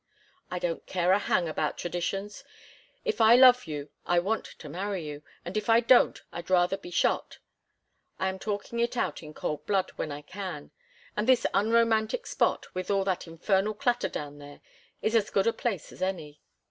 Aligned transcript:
"I 0.49 0.57
don't 0.57 0.83
care 0.87 1.11
a 1.11 1.19
hang 1.19 1.47
about 1.47 1.77
traditions. 1.77 2.43
If 3.05 3.21
I 3.21 3.35
love 3.35 3.67
you 3.67 3.89
I 4.03 4.17
want 4.17 4.45
to 4.45 4.67
marry 4.67 5.05
you, 5.05 5.21
and 5.45 5.55
if 5.55 5.69
I 5.69 5.79
don't 5.79 6.19
I'd 6.31 6.49
rather 6.49 6.75
be 6.75 6.89
shot. 6.89 7.37
I 8.17 8.27
am 8.27 8.39
talking 8.39 8.79
it 8.79 8.97
out 8.97 9.21
in 9.21 9.35
cold 9.35 9.63
blood 9.67 9.91
when 9.97 10.11
I 10.11 10.23
can, 10.23 10.71
and 11.15 11.29
this 11.29 11.45
unromantic 11.53 12.25
spot, 12.25 12.73
with 12.73 12.89
all 12.89 13.03
that 13.03 13.27
infernal 13.27 13.75
clatter 13.75 14.09
down 14.09 14.39
there, 14.39 14.61
is 15.03 15.15
as 15.15 15.29
good 15.29 15.45
a 15.45 15.53
place 15.53 15.91
as 15.91 16.01
any. 16.01 16.41